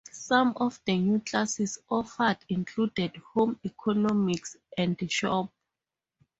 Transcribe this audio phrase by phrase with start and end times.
[0.11, 5.53] Some of the new classes offered included Home Economics and Shop.